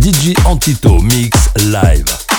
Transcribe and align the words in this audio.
DJ 0.00 0.32
Antito 0.46 0.98
Mix 1.02 1.50
Live. 1.66 2.29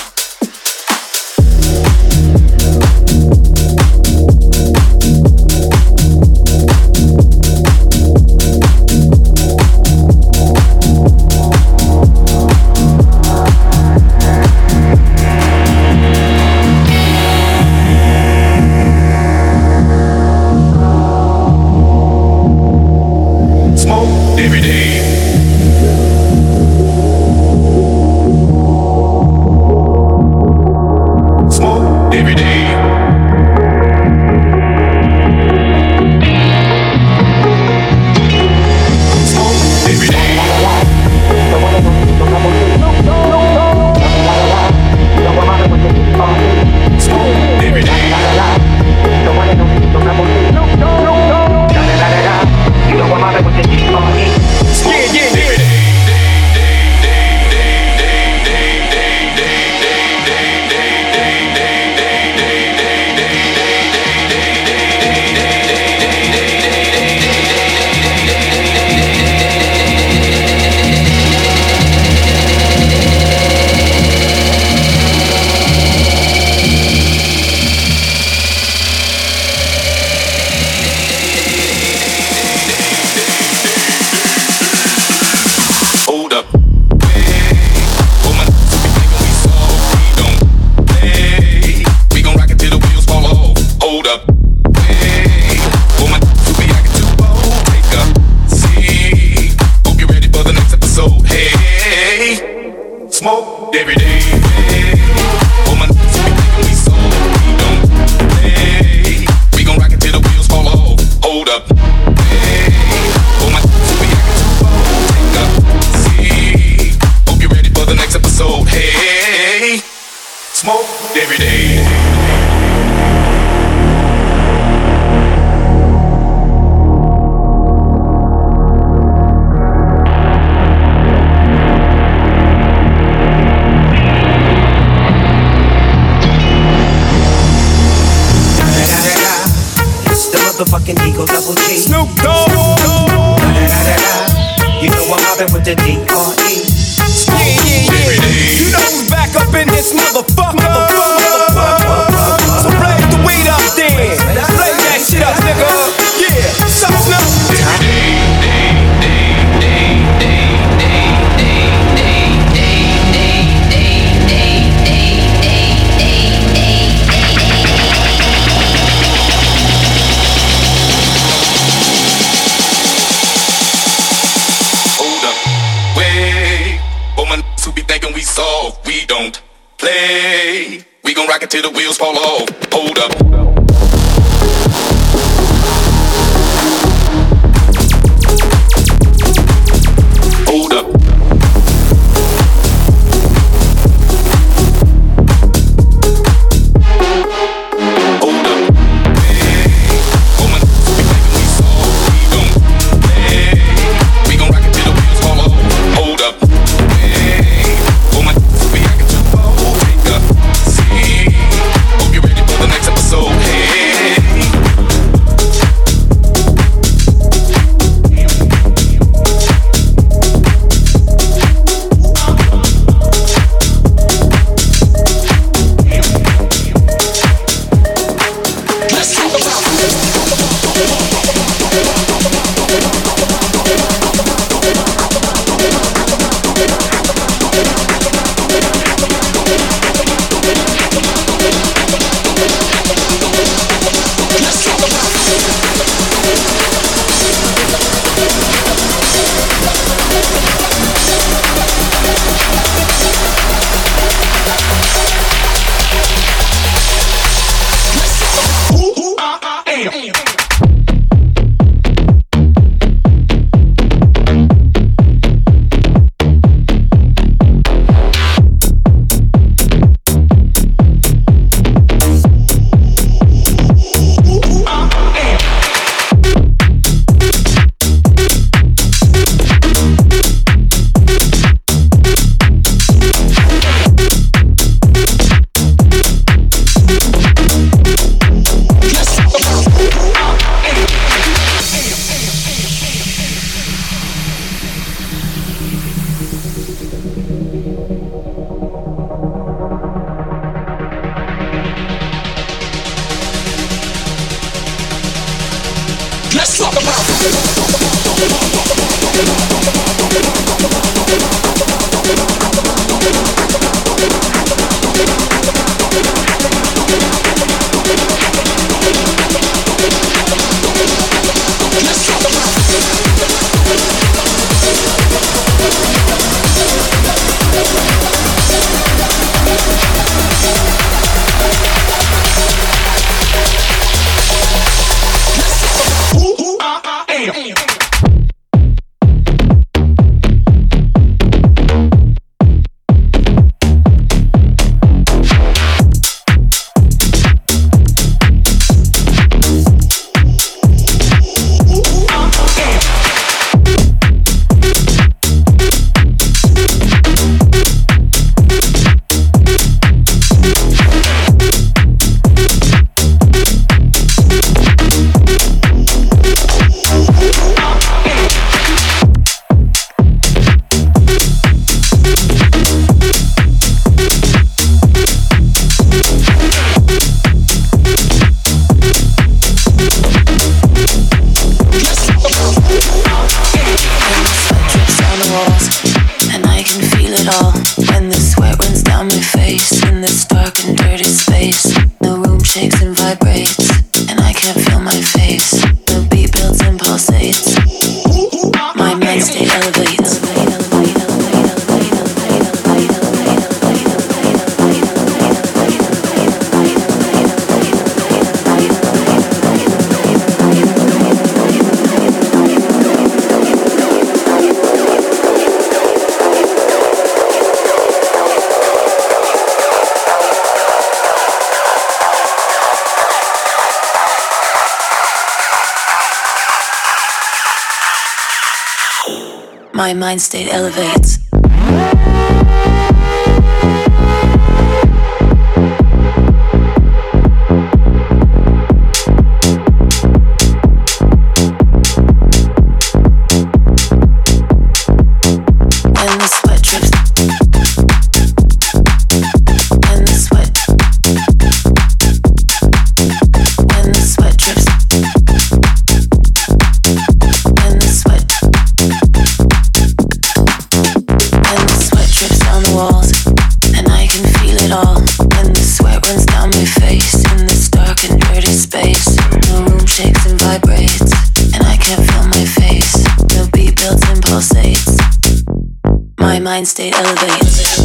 Mind 476.42 476.66
state 476.66 476.94
elevates. 476.94 477.81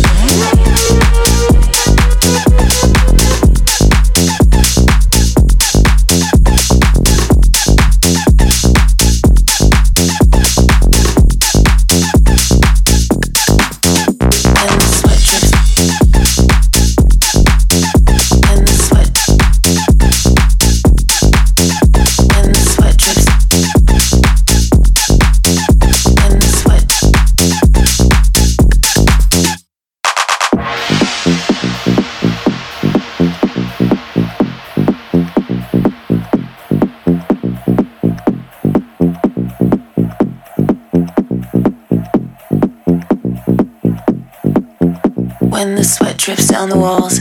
Down 46.57 46.69
the 46.69 46.79
walls, 46.79 47.19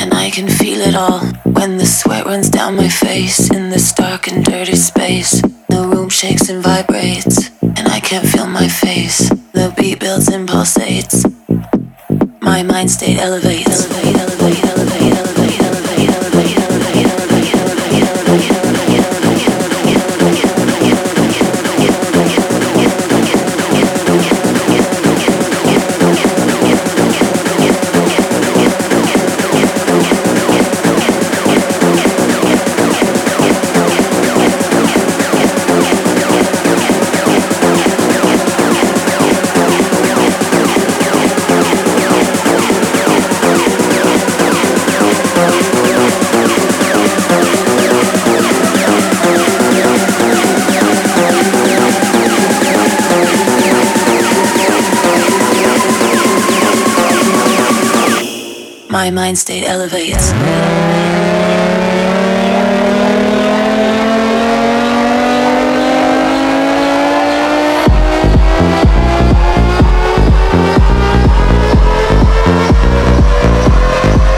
and 0.00 0.12
I 0.12 0.30
can 0.30 0.48
feel 0.48 0.80
it 0.80 0.96
all. 0.96 1.20
When 1.44 1.78
the 1.78 1.86
sweat 1.86 2.26
runs 2.26 2.50
down 2.50 2.74
my 2.74 2.88
face 2.88 3.48
in 3.52 3.70
this 3.70 3.92
dark 3.92 4.26
and 4.26 4.44
dirty 4.44 4.74
space, 4.74 5.40
the 5.68 5.86
room 5.86 6.08
shakes 6.08 6.48
and 6.48 6.60
vibrates, 6.60 7.50
and 7.62 7.86
I 7.86 8.00
can't 8.00 8.26
feel 8.26 8.48
my 8.48 8.66
face. 8.66 9.28
The 9.52 9.72
beat 9.76 10.00
builds 10.00 10.26
and 10.26 10.48
pulsates. 10.48 11.22
My 12.40 12.64
mind 12.64 12.90
state 12.90 13.18
elevates. 13.18 13.88
Elevate, 13.88 14.16
elevate, 14.16 14.73
my 58.94 59.10
mind 59.10 59.36
state 59.36 59.64
elevates. 59.64 60.32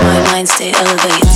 My 0.03 0.23
mind 0.33 0.49
state 0.49 0.75
elevates. 0.75 1.36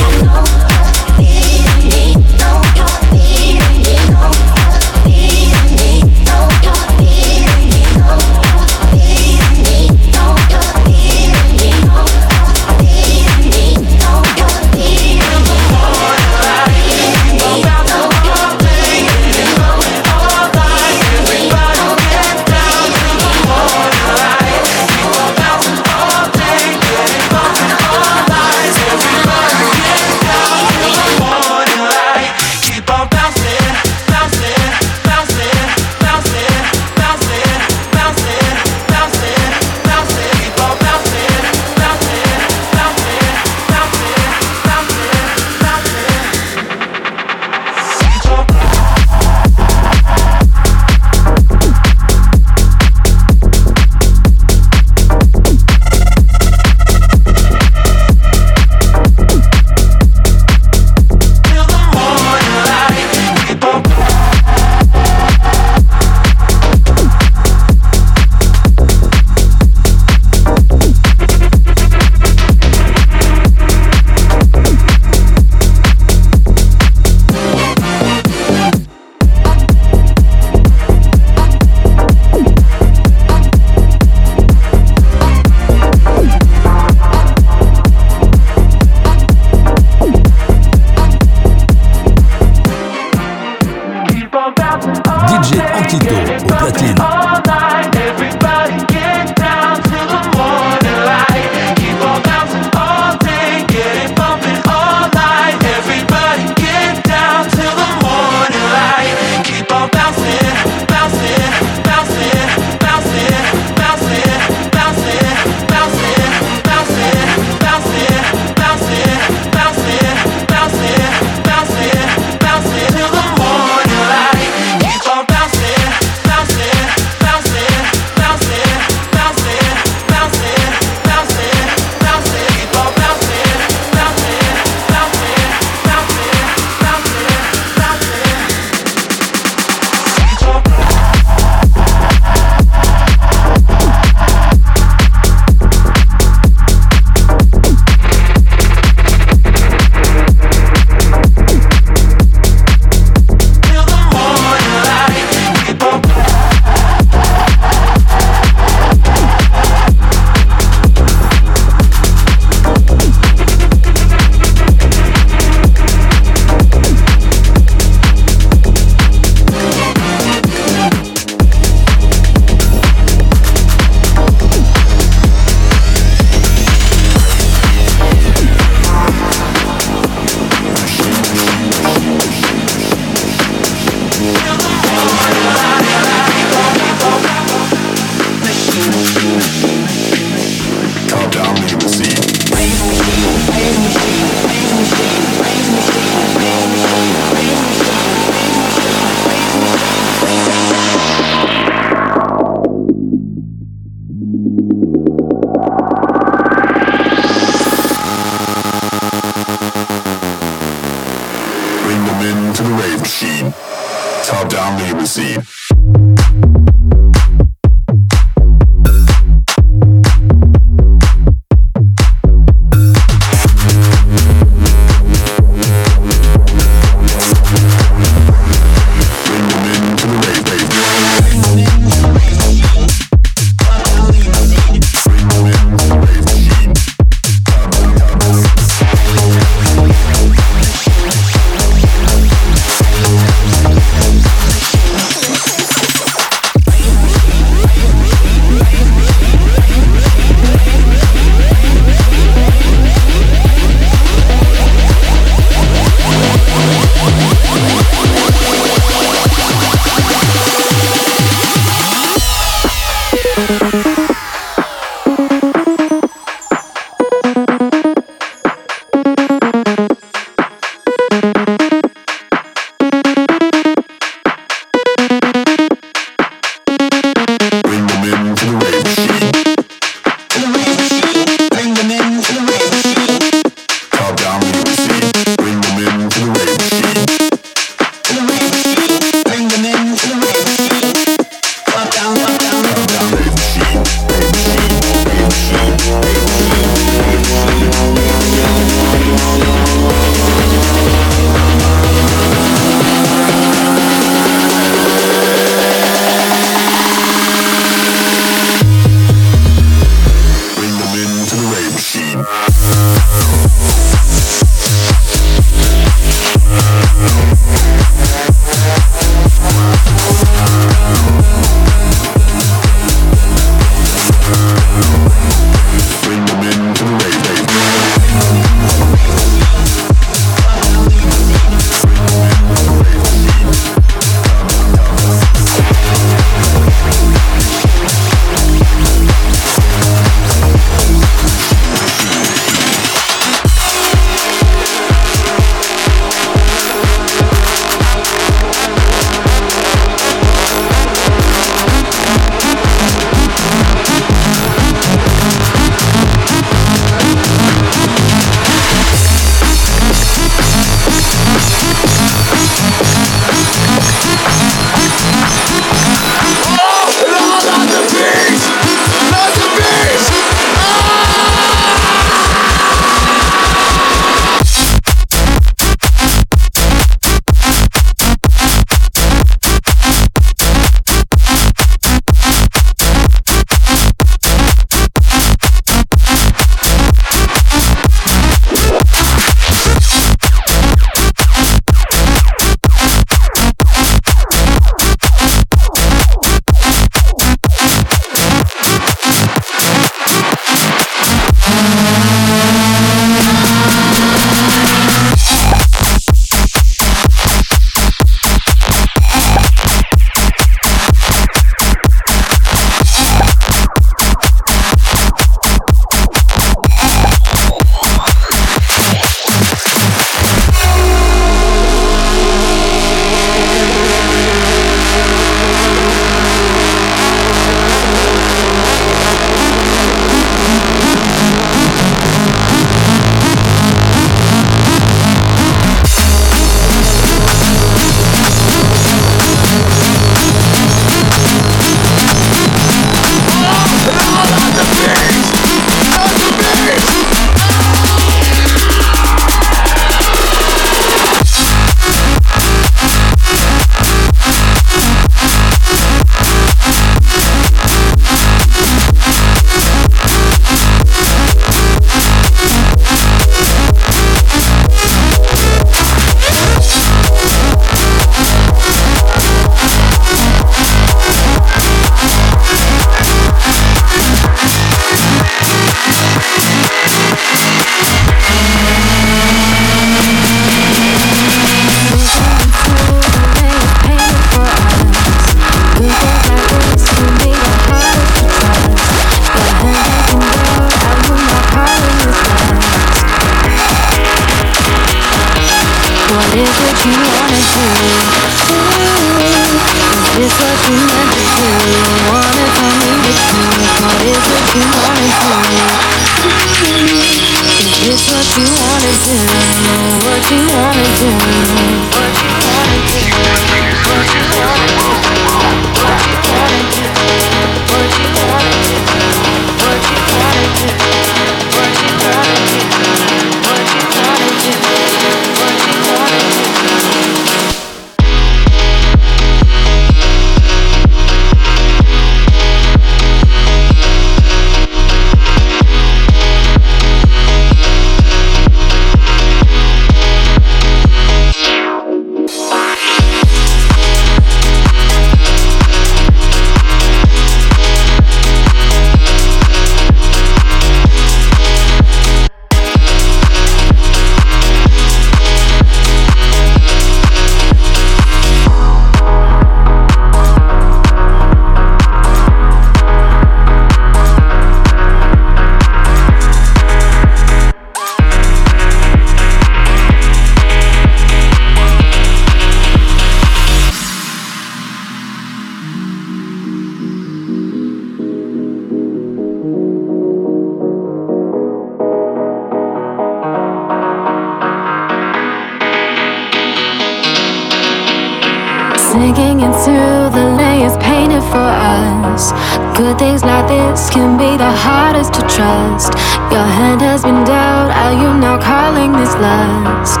This 593.76 593.90
can 593.90 594.16
be 594.16 594.38
the 594.38 594.52
hardest 594.64 595.12
to 595.12 595.20
trust. 595.36 595.92
Your 596.32 596.48
hand 596.58 596.80
has 596.80 597.02
been 597.04 597.22
dealt, 597.28 597.70
are 597.84 597.92
you 597.92 598.08
now 598.16 598.40
calling 598.40 598.92
this 598.92 599.12
lust? 599.20 600.00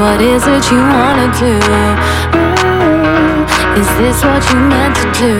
What 0.00 0.18
is 0.22 0.42
it 0.48 0.64
you 0.72 0.80
wanna 0.96 1.28
do? 1.44 1.54
Mm, 2.32 3.44
is 3.80 3.90
this 4.00 4.18
what 4.24 4.42
you 4.48 4.58
meant 4.72 4.96
to 4.96 5.06
do? 5.20 5.32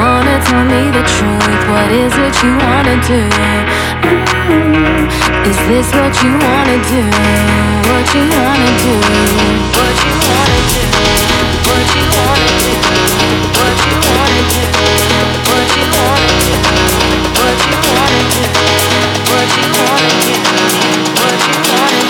Wanna 0.00 0.36
tell 0.48 0.64
me 0.72 0.82
the 0.96 1.04
truth? 1.12 1.60
What 1.72 1.90
is 2.04 2.14
it 2.26 2.34
you 2.42 2.52
wanna 2.64 2.96
do? 3.12 3.20
Mm, 4.48 5.04
is 5.50 5.60
this 5.68 5.88
what 5.92 6.14
you 6.24 6.32
wanna 6.46 6.78
do? 6.94 7.02
What 7.90 8.06
you 8.16 8.24
wanna 8.32 8.70
do? 8.84 8.94
What 9.76 9.96
you 10.04 10.14
wanna 10.24 10.60
do? 10.72 10.89
What 14.40 15.68
you 15.76 15.84
wanna 15.92 16.32
do? 16.40 16.56
What 17.40 17.58
you 17.66 17.76
wanna 17.84 18.20
do? 20.24 20.32
What 21.20 21.40
you 21.46 21.56
wanna 21.68 22.00
do? 22.00 22.09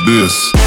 like 0.00 0.06
this. 0.06 0.59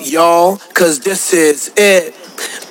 y'all, 0.00 0.58
cause 0.74 1.00
this 1.00 1.32
is 1.32 1.72
it. 1.76 2.14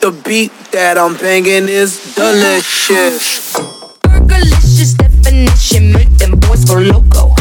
The 0.02 0.12
beat 0.26 0.52
that 0.72 0.98
I'm 0.98 1.16
banging 1.16 1.70
is 1.70 2.16
delicious. 2.16 3.54
Burgerlicious 4.04 4.98
definition, 4.98 5.94
make 5.94 6.10
them 6.18 6.40
boys 6.40 6.66
go 6.66 6.80
loco. 6.80 7.33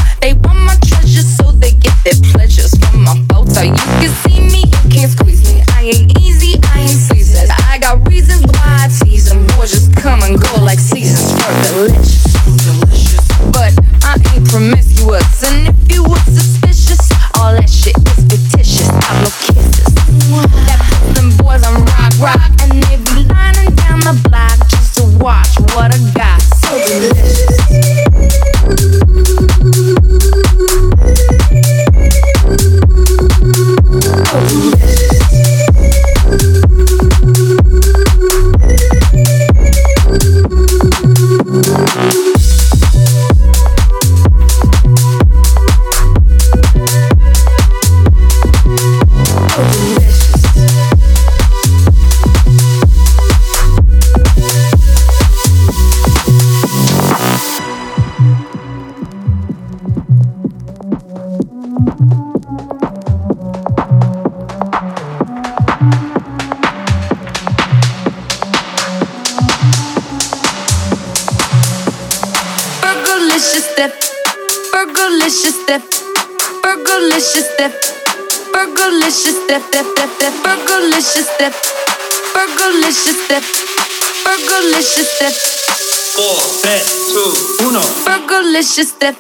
Burgerlicious 88.63 88.99
death. 89.01 89.19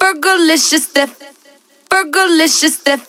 Burgerlicious 0.00 0.92
death. 0.92 1.22
Burgerlicious 1.88 2.82
death. 2.82 3.06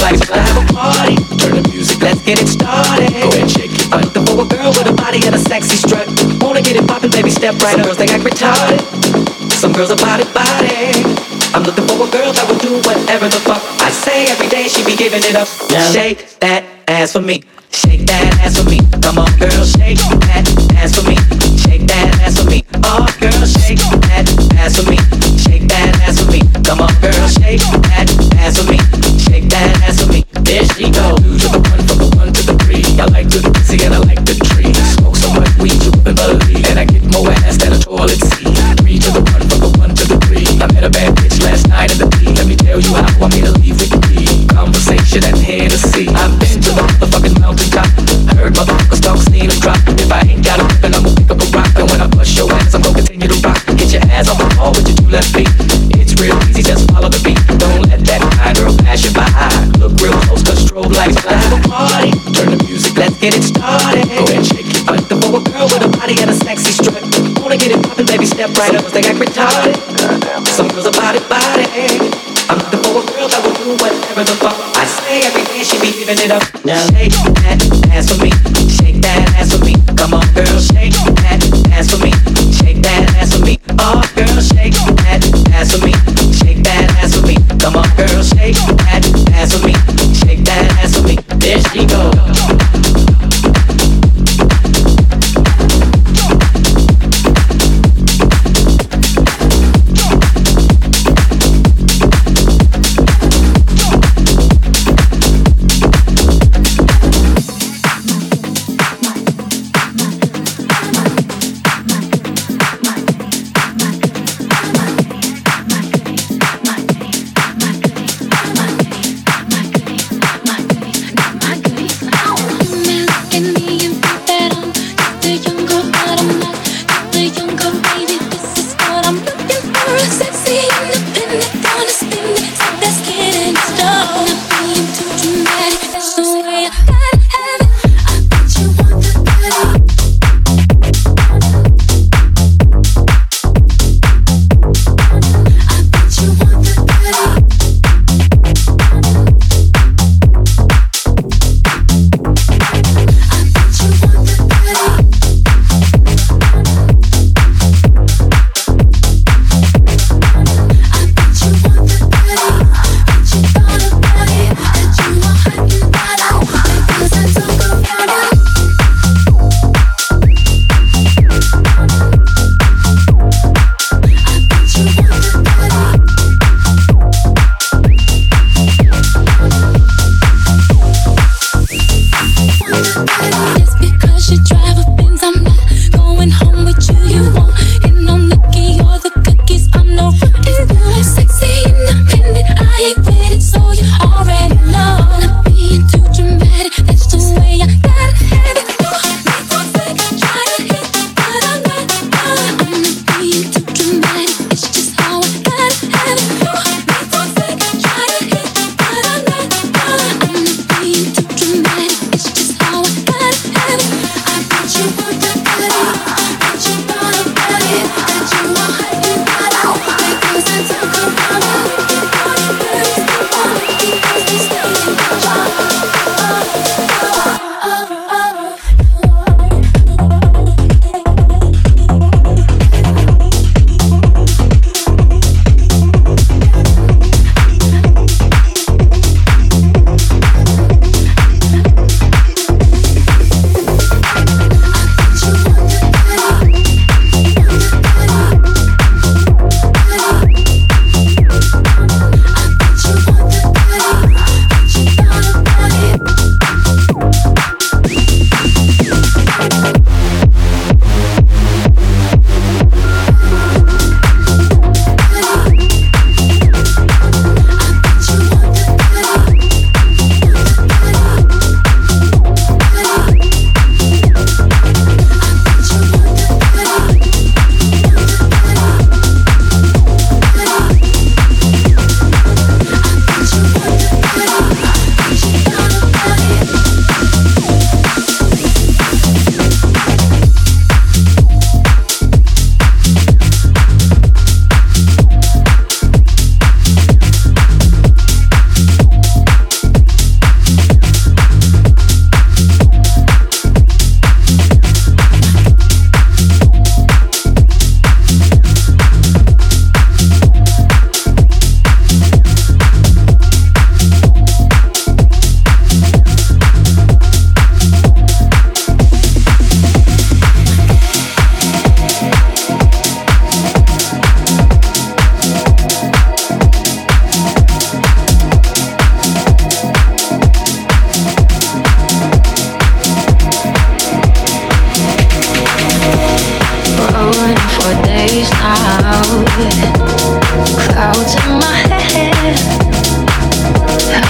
like 0.00 0.20
to 0.20 0.34
have 0.34 0.56
a 0.60 0.64
party. 0.72 1.16
Turn 1.40 1.56
the 1.60 1.64
music, 1.70 2.00
let's 2.02 2.22
get 2.22 2.40
it 2.40 2.48
started. 2.48 3.10
Go 3.10 3.28
ahead, 3.32 3.50
shake 3.50 3.72
it. 3.72 3.86
I'm 3.92 4.00
looking 4.02 4.26
for 4.26 4.42
a 4.42 4.48
girl 4.48 4.70
with 4.70 4.86
a 4.86 4.94
body 4.94 5.20
and 5.26 5.34
a 5.34 5.38
sexy 5.38 5.76
strut. 5.76 6.06
Wanna 6.40 6.62
get 6.62 6.76
it 6.76 6.86
poppin', 6.86 7.10
baby, 7.10 7.30
step 7.30 7.54
right 7.62 7.76
Some 7.76 7.80
up. 7.80 7.86
Girls 7.86 7.98
they 7.98 8.08
act 8.10 8.24
retarded. 8.24 8.80
Some 9.52 9.72
girls 9.72 9.90
are 9.90 10.00
body 10.00 10.24
body. 10.34 11.04
I'm 11.54 11.62
looking 11.62 11.86
for 11.88 11.96
a 12.04 12.10
girl 12.10 12.32
that 12.32 12.44
will 12.48 12.60
do 12.60 12.76
whatever 12.84 13.28
the 13.28 13.40
fuck 13.40 13.62
I 13.80 13.90
say 13.90 14.26
every 14.28 14.48
day. 14.48 14.68
She 14.68 14.84
be 14.84 14.96
giving 14.96 15.24
it 15.24 15.34
up. 15.34 15.48
Yeah. 15.70 15.88
Shake 15.90 16.38
that 16.40 16.64
ass 16.88 17.12
for 17.12 17.22
me. 17.22 17.42
Shake 17.72 18.06
that 18.06 18.36
ass 18.44 18.60
for 18.60 18.68
me. 18.68 18.80
Come 19.00 19.18
on, 19.18 19.30
girl, 19.38 19.64
shake 19.64 19.98
that 20.28 20.44
ass 20.76 20.96
for 20.96 21.08
me. 21.08 21.16
Shake 21.64 21.86
that 21.88 22.20
ass 22.20 22.40
for 22.42 22.48
me. 22.50 22.62
Oh, 22.84 23.06
girl, 23.20 23.44
shake 23.46 23.80
that 24.12 24.28
ass 24.60 24.76
for 24.76 24.90
me. 24.90 24.96
Shake 25.40 25.68
that 25.68 25.96
ass 26.04 26.20
for 26.20 26.30
me. 26.30 26.40
Come 26.64 26.80
on, 26.80 26.92
girl, 27.00 27.28
shake. 27.28 27.85
Oh. 31.08 31.45
get 63.20 63.36
it 63.36 63.44
started. 63.44 64.06
Go 64.08 64.24
ahead, 64.24 64.46
shake 64.46 64.68
your 64.72 64.84
butt. 64.84 65.08
The 65.08 65.16
forward 65.20 65.44
girl 65.52 65.66
with 65.66 65.84
a 65.84 65.88
body 65.88 66.16
and 66.20 66.30
a 66.30 66.36
sexy 66.36 66.72
strut. 66.72 67.02
Wanna 67.40 67.56
get 67.56 67.72
it 67.72 67.82
poppin', 67.82 68.06
baby, 68.06 68.26
step 68.26 68.50
right 68.56 68.74
up. 68.74 68.84
They 68.92 69.00
act 69.00 69.18
retarded. 69.18 69.76
Some 70.46 70.68
girls 70.68 70.86
are 70.86 70.96
body 70.96 71.20
body. 71.28 71.66
I'm 72.48 72.58
looking 72.58 72.82
for 72.84 73.02
a 73.02 73.04
girl 73.10 73.28
that 73.28 73.40
will 73.42 73.56
do 73.58 73.74
whatever 73.82 74.24
the 74.24 74.36
fuck 74.38 74.56
I 74.76 74.84
say. 74.86 75.22
Every 75.26 75.44
day 75.50 75.62
she 75.62 75.78
be 75.80 75.92
giving 75.92 76.18
it 76.22 76.30
up. 76.30 76.42
Now 76.64 76.80
shake 76.94 77.12
that 77.42 77.58
ass 77.90 78.12
for 78.12 78.22
me. 78.22 78.45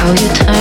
Out 0.07 0.23
in 0.23 0.47
my 0.47 0.56